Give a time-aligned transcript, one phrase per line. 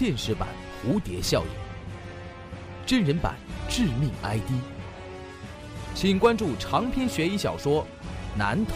[0.00, 0.46] 现实版
[0.80, 1.48] 蝴蝶效应，
[2.86, 3.34] 真人版
[3.68, 4.48] 致命 ID，
[5.92, 7.82] 请关注长篇悬疑小说
[8.38, 8.74] 《难逃》。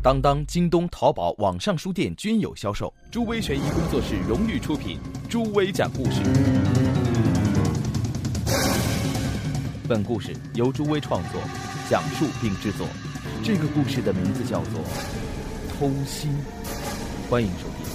[0.00, 2.90] 当当、京东、淘宝网上书店均有销售。
[3.10, 4.98] 诸威悬疑工作室荣誉出品。
[5.28, 6.22] 朱威讲故事。
[9.86, 11.38] 本故事由朱威创作、
[11.90, 12.86] 讲述并制作。
[13.44, 14.80] 这个故事的名字叫做
[15.78, 16.30] 《偷心》。
[17.28, 17.88] 欢迎收听。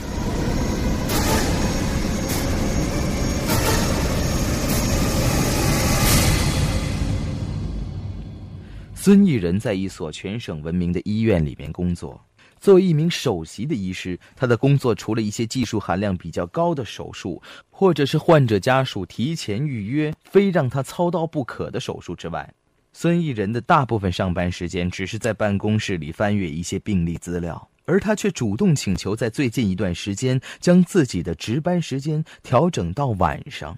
[8.94, 12.24] 孙艺人在一所全省闻名的医院里面工作。
[12.64, 22.54] 作为一名首席的医师，他的工作除了一些技术含量比较高的手术，或者是患者家属提前预约非让他操刀不可的手术之外，
[22.94, 33.78] 孙艺人的大部分上班时间只是在办公室里翻阅一些病历资料，而他却主动请求在最近一段时间将自己的值班时间调整到晚上。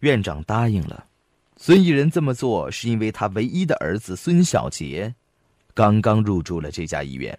[0.00, 1.06] 院长答应了。
[1.56, 5.14] 孙艺人这么做是因为他唯一的儿子孙小杰，
[5.72, 7.38] 刚刚入住了这家医院。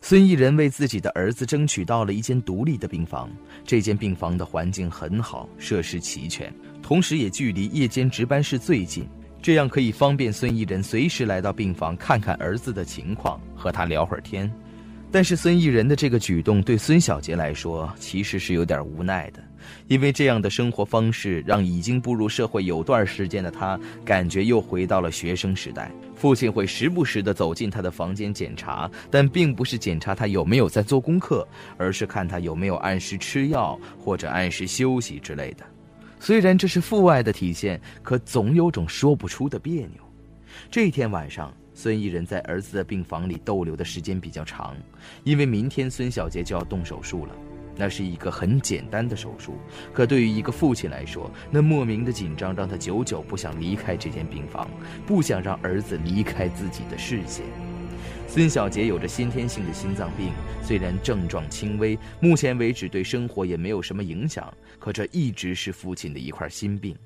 [0.00, 3.30] 孙艺人为自己的儿子争取到了一间独立的病房，
[3.64, 9.08] 这间病房的环境很好，设施齐全，同时也距离夜间值班室最近，
[9.40, 14.52] 这样可以方便孙艺人随时来到病房看看儿子的情况，和他聊会儿天。
[15.10, 19.42] 但是孙艺人的这个举动对孙小杰来说其实是有点无奈的。
[19.88, 25.90] 因为这样的生活方式，让已经步入社会有段时间的他，感觉又回到了学生时代。
[26.14, 35.64] 父亲会时不时地走进他的房间检查，但并不是检查他有没有在做功课，而是看他有没有按时吃药或者按时休息之类的。
[36.20, 39.90] 虽然这是父爱的体现，可总有种说不出的别扭。
[40.70, 44.74] 这天晚上，孙艺人在儿子的病房里逗留的时间比较长，
[45.24, 47.36] 因为明天孙小杰就要动手术了。
[47.76, 49.58] 那是一个很简单的手术，
[49.92, 54.66] 可对于一个父亲来说，那莫名的紧张让他久久不想离开这间病房，
[55.06, 57.44] 不想让儿子离开自己的视线。
[58.26, 60.32] 孙小杰有着先天性的心脏病，
[60.62, 66.96] 虽然症状轻微，目前为止对生活也没有什么影响，可这一直是父亲的一块心病。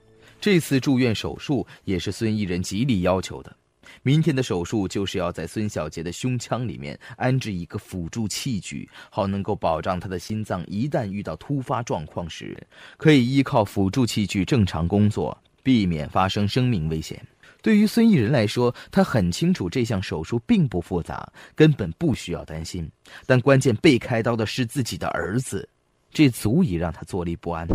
[0.41, 3.57] 这次住院手术也是孙艺人极力要求的。
[4.03, 12.57] 明天的手术就是要在孙小杰的胸腔里面安置一个辅助器具，好能够保障他的心脏一旦遇到突发状况时，
[12.97, 17.21] 可以依靠辅助器具正常工作，避免发生生命危险。
[17.63, 22.91] 对于孙艺人来说，他很清楚这项手术并不复杂，根本不需要担心。
[23.27, 25.69] 但关键被开刀的是自己的儿子，
[26.11, 27.67] 这足以让他坐立不安。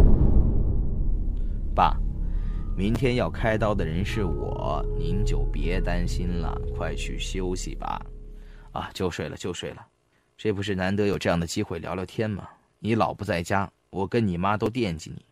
[1.75, 1.95] 爸。
[2.77, 8.05] 明天要开刀的人是我，您就别担心了，快去休息吧。
[8.73, 9.85] 啊，就睡了，就睡了。
[10.37, 12.49] 这不是难得有这样的机会聊聊天吗？
[12.79, 15.25] 你老不在家，我跟你妈都惦记你。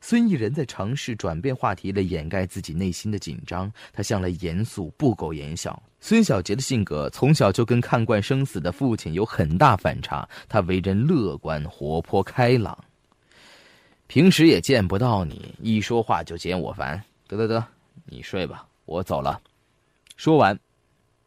[0.00, 3.70] 孙艺人在尝试转变话题来掩盖自己内心的紧张。
[3.92, 5.80] 他向来严肃，不苟言笑。
[6.00, 10.26] 孙小杰的性格从小就跟看惯生死的父亲有很大反差。
[10.48, 12.78] 他为人乐观、活泼、开朗。
[14.06, 17.02] 平时也见不到你，一说话就嫌我烦。
[17.26, 17.66] 得得得，
[18.04, 19.40] 你睡吧，我走了。
[20.16, 20.56] 说完，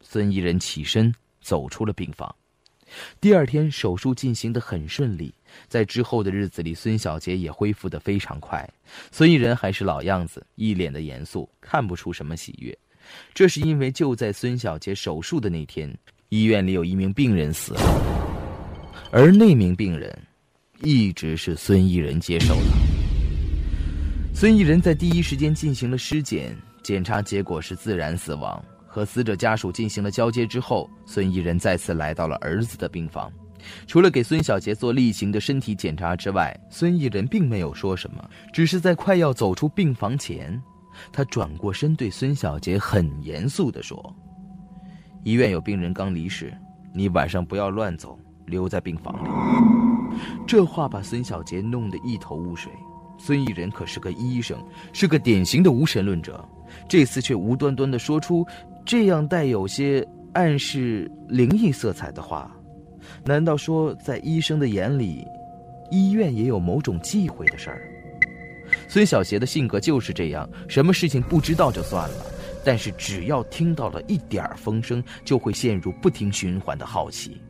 [0.00, 2.34] 孙一人起身走出了病房。
[3.20, 5.34] 第二天手术进行的很顺利，
[5.66, 8.66] 在之后的日子里，孙小杰也恢复的非常快。
[9.10, 12.76] 孙一人还是老样子，一脸的严肃，看不出什么喜悦。
[13.34, 15.92] 这是因为就在孙小杰手术的那天，
[16.30, 17.80] 医院里有一名病人死了，
[19.12, 20.16] 而那名病人。
[20.82, 22.62] 一直是孙艺人接手的。
[24.32, 28.62] 孙艺人在第一时间进行了尸检，检查结果是自然死亡。
[28.86, 33.30] 和死者家属进行了交接之后，孙艺人再次来到了儿子的病房。
[33.86, 40.60] 除了给孙小杰做例行的身体检查之外，孙艺人并没有说什么，只是在快要走出病房前，
[41.12, 44.16] 他转过身对孙小杰很严肃地说
[45.24, 46.52] ：“医院有病人刚离世，
[46.94, 49.28] 你晚上不要乱走，留在病房里。”
[50.46, 52.70] 这话把孙小杰弄得一头雾水。
[53.20, 54.56] 孙艺人可是个医生，
[54.92, 56.42] 是个典型的无神论者，
[56.88, 58.46] 这次却无端端的说出
[58.84, 62.54] 这样带有些暗示灵异色彩的话，
[63.24, 65.26] 难道说在医生的眼里，
[65.90, 67.82] 医院也有某种忌讳的事儿？
[68.86, 72.26] 孙小杰的性格就是这样，什么事情不知道就算了，
[72.64, 77.40] 但是只要听到了一点风声，就会陷入不停循环的好奇。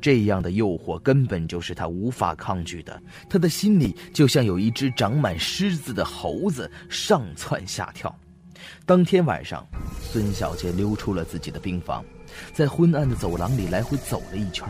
[0.00, 3.02] 这样的诱惑根本就是他无法抗拒的。
[3.28, 8.14] 他的心里就像有一只长满虱子的猴子上蹿下跳。
[8.86, 9.66] 当天晚上，
[10.00, 12.04] 孙小杰溜出了自己的病房，
[12.52, 14.66] 在昏暗的走廊里来回走了一圈，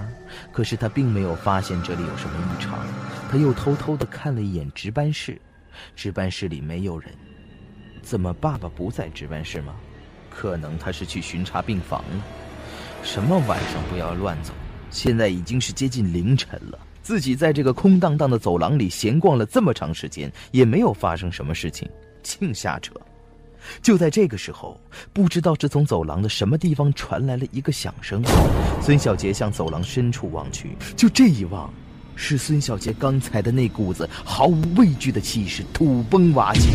[0.53, 2.79] 可是他并没有发现这里有什么异常。
[3.31, 5.41] 他又偷偷地看了一眼值班室，
[5.95, 7.12] 值班室里没有人。
[8.03, 9.75] 怎么，爸爸不在值班室吗？
[10.31, 12.25] 可能他是去巡查病房了。
[13.05, 14.53] 什么晚上不要乱走？
[14.94, 21.91] 现在已经是接近凌晨了，自己在这个空荡荡的走廊里闲逛了这么长时间，也没有发生什么事情，
[22.23, 22.94] 净瞎扯。
[23.82, 24.81] 就在这个时候，
[25.12, 28.23] 不知道是从走廊的什么地方传来了一个响声。
[28.81, 31.69] 孙小杰向走廊深处望去，就这一望，
[32.14, 36.70] 是孙小杰刚才的那股子毫无畏惧的气势土崩瓦解。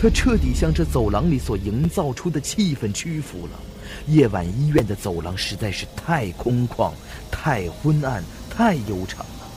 [0.00, 3.58] 他彻底向这走廊里所营造出的气氛屈服了。
[4.06, 6.92] 夜晚医院的走廊实在是太空旷、
[7.30, 9.48] 太昏暗、太悠长了。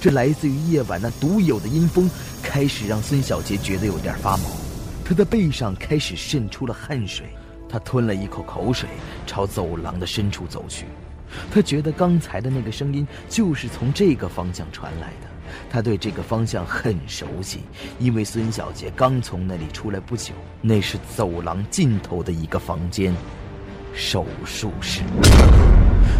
[0.00, 2.10] 这来自于夜晚那独有的阴风，
[2.42, 4.44] 开始让孙小杰觉得有点发毛。
[5.04, 7.26] 他的背上开始渗出了汗水，
[7.68, 8.88] 他吞了一口口水，
[9.26, 10.86] 朝走廊的深处走去。
[11.52, 15.28] 他觉得刚才的那个声音就是从这个方向传来的，
[15.68, 17.60] 他对这个方向很熟悉，
[17.98, 20.32] 因为孙小杰刚从那里出来不久。
[20.60, 23.12] 那是走廊尽头的一个房间，
[23.94, 25.02] 手术室。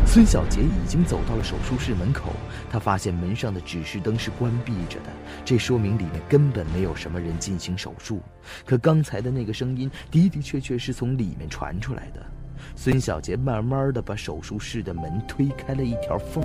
[0.07, 2.33] 孙小杰已经走到了手术室门口，
[2.71, 5.11] 他发现门上的指示灯是关闭着的，
[5.45, 8.23] 这说明里面根本没有什么人进行手术。
[8.65, 12.25] 可刚才的那个声音的的确确是从里面传出来的。
[12.77, 16.45] 孙小杰慢慢的把手术室的门推开了一条缝，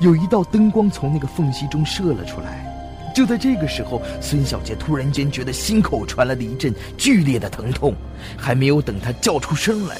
[0.00, 2.68] 有一道灯光从那个缝隙中射了出来。
[3.14, 7.94] 就在这个时候，孙小杰突然间觉得心口传来了一阵剧烈的疼痛，
[8.38, 9.98] 还没有等他叫出声来，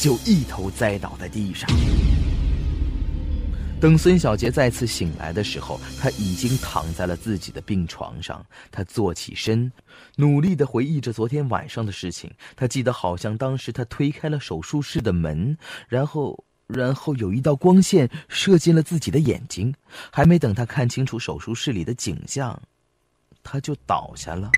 [0.00, 1.68] 就一头栽倒在地上。
[3.78, 8.44] 等孙小杰再次醒来的时候，他已经躺在了自己的病床上。
[8.70, 9.70] 他坐起身，
[10.16, 12.30] 努力地回忆着昨天晚上的事情。
[12.56, 15.56] 他记得好像当时他推开了手术室的门，
[15.86, 19.74] 然后，然后有一道光线射进了自己的眼睛。
[20.10, 22.58] 还没等他看清楚手术室里的景象，
[23.42, 24.50] 他就倒下了。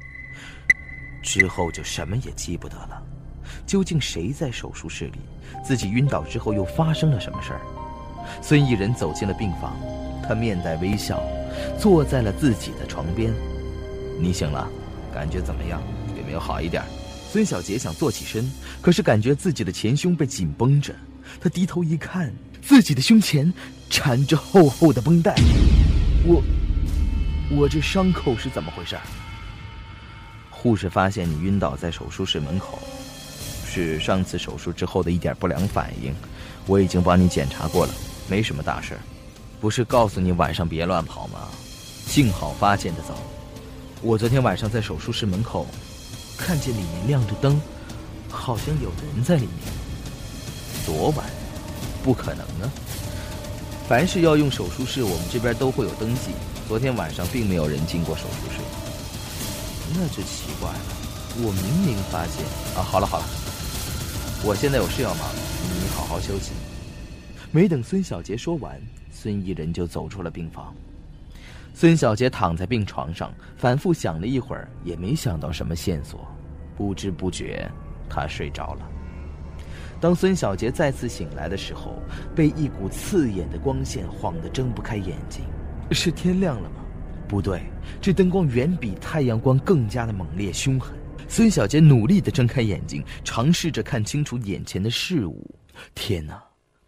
[1.20, 3.11] 之后就什么也记不得了。
[3.66, 5.18] 究竟谁在手术室里？
[5.64, 7.60] 自己晕倒之后又发生了什么事儿？
[8.40, 9.76] 孙艺人走进了病房，
[10.26, 11.22] 他面带微笑，
[11.78, 13.32] 坐在了自己的床边。
[14.20, 14.68] 你醒了，
[15.12, 15.82] 感觉怎么样？
[16.16, 16.82] 有没有好一点？
[17.30, 18.50] 孙小杰想坐起身，
[18.80, 20.94] 可是感觉自己的前胸被紧绷着。
[21.40, 23.52] 他低头一看，自己的胸前
[23.88, 25.34] 缠着厚厚的绷带。
[26.26, 26.42] 我，
[27.50, 28.96] 我这伤口是怎么回事？
[30.50, 32.78] 护士发现你晕倒在手术室门口，
[33.72, 36.14] 是上次手术之后的一点不良反应。
[36.66, 37.94] 我已经帮你检查过了。
[38.28, 38.96] 没什么大事
[39.60, 41.48] 不是告诉你晚上别乱跑吗？
[42.06, 43.16] 幸好发现的早。
[44.02, 45.66] 我昨天晚上在手术室门口，
[46.36, 47.60] 看见里面亮着灯，
[48.28, 49.72] 好像有人在里面。
[50.84, 51.24] 昨晚？
[52.02, 52.70] 不可能啊！
[53.88, 56.32] 凡是要用手术室，我们这边都会有登记。
[56.68, 58.60] 昨天晚上并没有人进过手术室。
[59.94, 60.80] 那就奇怪了。
[61.36, 62.44] 我明明发现……
[62.76, 63.24] 啊，好了好了，
[64.44, 65.30] 我现在有事要忙，
[65.80, 66.50] 你好好休息。
[67.52, 68.76] 没等孙小杰说完，
[69.12, 70.74] 孙艺人就走出了病房。
[71.74, 76.26] 孙小杰躺在病床上，反复想了一会儿，也没想到什么线索。
[76.76, 77.70] 不知不觉，
[78.08, 78.88] 他睡着了。
[80.00, 81.94] 当孙小杰再次醒来的时候，
[82.34, 85.44] 被一股刺眼的光线晃得睁不开眼睛。
[85.92, 86.82] 是天亮了吗？
[87.28, 87.62] 不对，
[88.00, 90.96] 这灯光远比太阳光更加的猛烈凶狠。
[91.32, 95.50] 孙小杰努力的睁开眼睛，尝试着看清楚眼前的事物。
[95.94, 96.38] 天哪！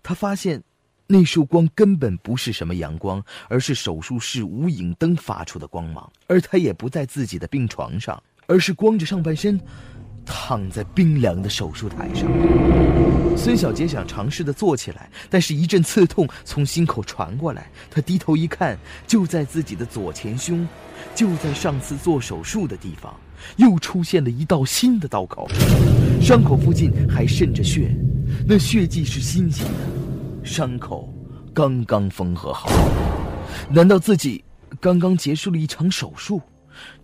[0.02, 0.62] 他发现，
[1.06, 6.12] 那束光根本不是什么阳光，而是手术室无影灯发出的光芒。
[6.26, 9.58] 而他也不在自己的病床上，而是光着上半身，
[10.26, 12.30] 躺在冰凉的手术台上。
[13.38, 17.70] 孙小杰想尝试的坐起来，但是一阵刺痛从心口传过来。
[17.90, 20.68] 他低头一看，就在自己的左前胸，
[21.14, 23.18] 就在上次做手术的地方，
[23.56, 25.48] 又出现了一道新的刀口，
[26.20, 27.94] 伤口附近还渗着血。
[28.46, 31.12] 那血迹是新鲜的，伤口
[31.52, 32.70] 刚刚缝合好。
[33.70, 34.42] 难道自己
[34.80, 36.40] 刚刚结束了一场手术？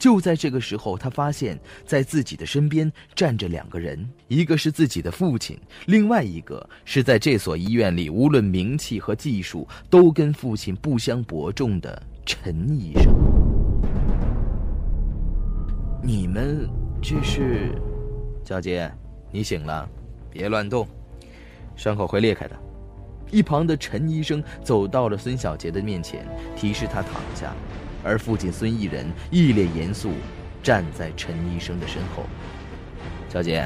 [0.01, 1.57] 就在这个时候，他发现，
[1.87, 5.57] 在自己的身边站着两个人，一个是自己的父亲，
[5.87, 13.30] 另外一个是在这所医院里无论名气和技术都跟父亲不相伯仲的陈医生。
[16.13, 16.69] 你们
[17.01, 17.71] 这是？
[18.43, 18.91] 小杰，
[19.31, 19.89] 你醒了，
[20.29, 20.85] 别乱动。
[21.77, 22.57] 伤口会裂开的，
[23.31, 26.27] 一旁的陈医生走到了孙小杰的面前，
[26.57, 27.55] 提示他躺下，
[28.03, 30.11] 而父亲孙义人一脸严肃，
[30.65, 32.25] 站在陈医生的身后。
[33.29, 33.65] 小杰，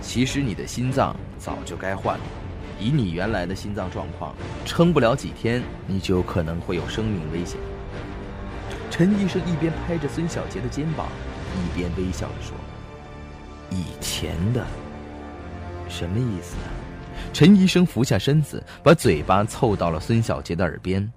[0.00, 2.24] 其实你的心脏早就该换了，
[2.80, 4.34] 以你原来的心脏状况，
[4.66, 7.56] 撑不了几天，你就可能会有生命危险。
[8.90, 11.06] 陈医生一边拍着孙小杰的肩膀，
[11.52, 12.56] 一边微笑着说
[13.70, 14.66] ：“以前的，
[15.88, 16.56] 什么意思？”
[17.32, 21.12] 陈医生俯下身子，把嘴巴凑到了孙小杰的耳边：“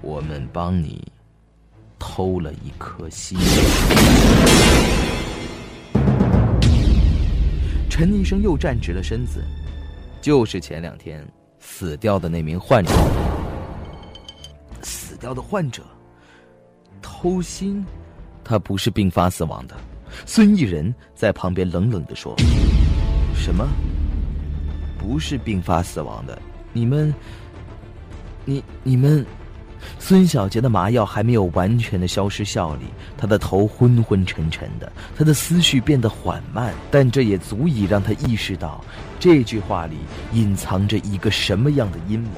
[0.00, 1.06] 我们帮你
[1.98, 3.38] 偷了一颗心。”
[7.90, 9.42] 陈医生又站直了身子，
[10.20, 11.26] 就是前两天
[11.58, 12.92] 死掉的那名患者。
[14.82, 15.82] 死掉的患者。
[17.02, 17.84] 偷心，
[18.48, 19.76] 他不是病发死亡的。
[20.24, 22.34] 孙艺人在旁边冷冷的说
[23.36, 23.68] ：“什么？
[24.98, 26.40] 不是病发死亡的？
[26.72, 27.14] 你们，
[28.46, 29.24] 你你们？”
[30.00, 32.86] 孙小杰的麻药还没有完全的消失效力，
[33.18, 38.82] 他的头昏昏沉沉的，他的思绪变得缓慢，但这也足以让他意识到，
[39.20, 39.98] 这句话里
[40.32, 42.30] 隐藏着一个什么样的阴谋。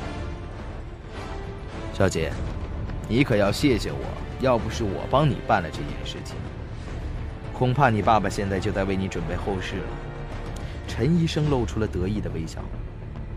[1.95, 2.33] 小姐，
[3.09, 4.30] 你可要谢谢我。
[4.41, 6.35] 要不是我帮你办了这件事情，
[7.53, 9.85] 恐怕你爸爸现在就在为你准备后事了。
[10.89, 12.61] 陈医生露出了得意的微笑。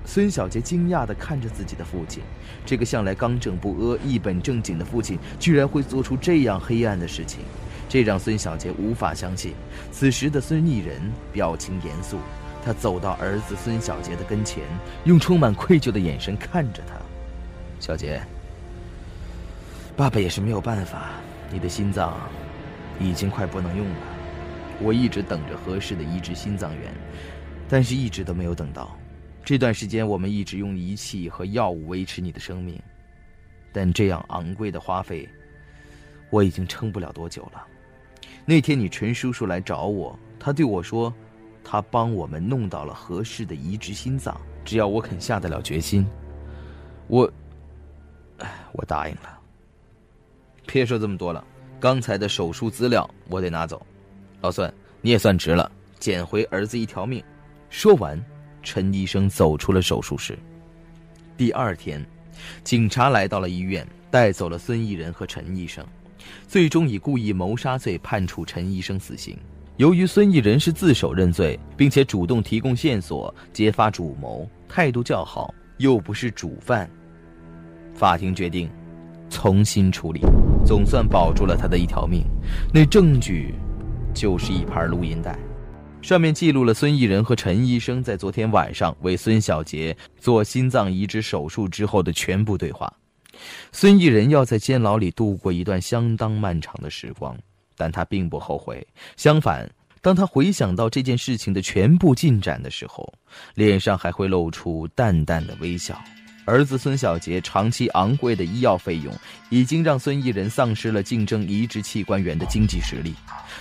[0.06, 2.24] 孙小杰惊讶地看着自己的父亲，
[2.66, 7.40] 这个向来刚正不阿、一本正经的父亲，居然会做出这样黑暗的事情，
[7.88, 9.54] 这让孙小杰无法相信。
[9.92, 12.18] 此时的孙立人表情严肃，
[12.66, 14.64] 他走到儿子孙小杰的跟前，
[15.06, 16.96] 用充满愧疚的眼神看着他
[17.80, 18.22] ：“小杰。”
[19.96, 21.12] 爸爸也是没有办法，
[21.52, 22.20] 你的心脏
[23.00, 23.96] 已经快不能用了。
[24.82, 26.92] 我一直等着合适的移植心脏源，
[27.70, 28.98] 但是一直都没有等到。
[29.46, 32.82] 这段时间我们一直用仪器和药物维持你的生命，
[33.72, 35.30] 但这样昂贵的花费，
[36.32, 37.64] 我已经撑不了多久了。
[38.46, 41.14] 那天你陈叔叔来找我，他对我说，
[41.64, 44.36] 他帮我们弄到了合适的移植心脏，
[44.66, 46.04] 只要我肯下得了决心，
[47.08, 47.32] 我，
[48.72, 49.40] 我答应了。
[50.74, 51.46] 别说这么多了，
[51.80, 53.86] 刚才的手术资料我得拿走。
[54.42, 57.24] 老孙，你也算值了，捡回儿子一条命。
[57.70, 58.20] 说完，
[58.63, 60.36] 陈医生走出了手术室。
[61.38, 62.03] 第二天，
[62.63, 65.86] 警察来到了医院，带走了孙艺人和陈医生，
[66.48, 69.38] 最终以故意谋杀罪判处陈医生死刑。
[69.77, 76.89] 由于孙艺人是自首认罪，并且主动提供线索揭发主谋，态度较好，又不是主犯，
[77.94, 78.68] 法庭决定。
[79.30, 80.22] 重新处理，
[80.65, 82.24] 总算保住了他的一条命。
[82.74, 83.53] 那证据，
[84.13, 85.38] 就是一盘录音带，
[86.01, 92.91] 上面记录了孙艺人和陈医生在昨天晚上为孙小杰做心脏移植手术之后的全部对话。
[93.72, 97.36] 孙艺人要在监牢里度过一段相当漫长的时光，
[97.75, 98.86] 但他并不后悔。
[99.17, 99.70] 相反，
[100.01, 103.12] 当他回想到这件事情的全部进展的时候，
[103.55, 106.00] 脸上还会露出淡淡的微笑。
[106.46, 109.14] 儿子孙小杰长期昂贵的医药费用，
[109.50, 113.14] 已经让孙艺人丧失了竞争移植器官源的经济实力。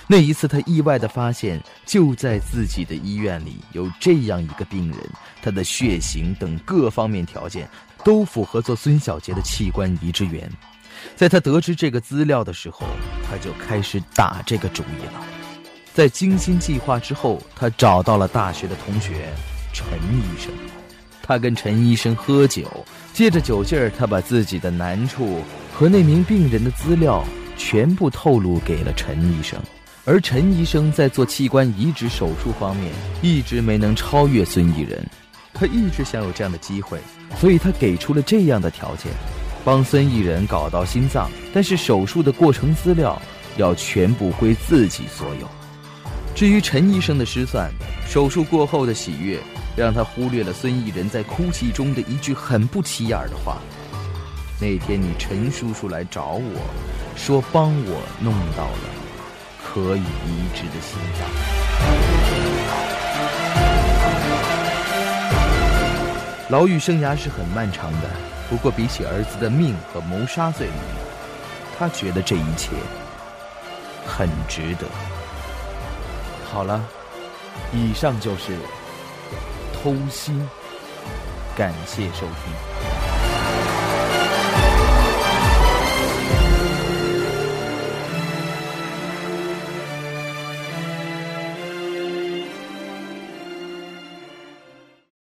[0.07, 4.97] 那一次，他意外地发现，就在自己的医院里有这样一个病人，
[5.41, 7.69] 他的血型等各方面条件
[8.03, 10.49] 都符合做孙小杰的器官移植源。
[11.15, 12.85] 在他得知这个资料的时候，
[13.29, 15.25] 他就开始打这个主意了。
[15.93, 19.31] 在精心计划之后，他找到了大学的同学
[19.73, 20.72] 陈医生。
[21.25, 25.39] 他跟陈医生喝酒，借着酒劲儿，他把自己的难处
[25.73, 27.23] 和那名病人的资料
[27.57, 29.57] 全部透露给了陈医生。
[30.03, 35.01] 而陈医生在做器官移植手术方面一直没能超越孙艺人，
[35.53, 36.99] 他一直想有这样的机会，
[37.39, 39.09] 所以他给出了这样的条件：
[39.63, 43.19] 帮孙艺人搞到心脏，但是手术的过程资料
[43.55, 45.47] 要全部归自己所有。
[46.35, 47.71] 至于陈医生的失算，
[48.09, 49.39] 手术过后的喜悦。
[49.75, 53.57] 让他忽略了孙艺人在哭泣中的一句很不起眼的话
[54.61, 56.61] ：“那天你陈叔叔来找我，
[57.15, 58.77] 说帮我弄到了
[59.65, 61.27] 可以移植的心脏。”
[66.49, 68.09] 牢狱生涯是很漫长的，
[68.47, 70.75] 不过比起儿子的命和谋杀罪名，
[71.79, 72.69] 他觉得这一切
[74.05, 74.85] 很值得。
[76.51, 76.79] 好了，
[77.73, 78.55] 以上就是。
[79.83, 80.41] 偷心，
[81.57, 82.92] 感谢收听。